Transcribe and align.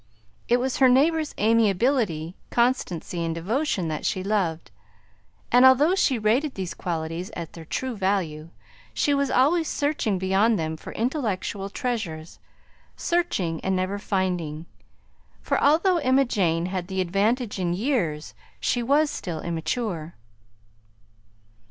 It 0.47 0.57
was 0.59 0.77
her 0.77 0.89
neighbor's 0.89 1.35
amiability, 1.37 2.35
constancy, 2.49 3.23
and 3.23 3.35
devotion 3.35 3.87
that 3.89 4.03
she 4.03 4.23
loved, 4.23 4.71
and 5.51 5.63
although 5.63 5.93
she 5.93 6.17
rated 6.17 6.55
these 6.55 6.73
qualities 6.73 7.29
at 7.35 7.53
their 7.53 7.65
true 7.65 7.95
value, 7.95 8.49
she 8.95 9.13
was 9.13 9.29
always 9.29 9.67
searching 9.67 10.17
beyond 10.17 10.57
them 10.57 10.75
for 10.75 10.91
intellectual 10.93 11.69
treasures; 11.69 12.39
searching 12.97 13.61
and 13.63 13.75
never 13.75 13.99
finding, 13.99 14.65
for 15.39 15.61
although 15.63 15.97
Emma 15.97 16.25
Jane 16.25 16.65
had 16.65 16.87
the 16.87 16.99
advantage 16.99 17.59
in 17.59 17.75
years 17.75 18.33
she 18.59 18.81
was 18.81 19.11
still 19.11 19.41
immature. 19.41 20.15